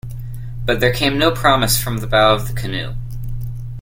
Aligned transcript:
But 0.65 0.79
there 0.79 0.91
came 0.91 1.19
no 1.19 1.29
promise 1.29 1.79
from 1.79 1.99
the 1.99 2.07
bow 2.07 2.33
of 2.33 2.47
the 2.47 2.55
canoe. 2.55 2.95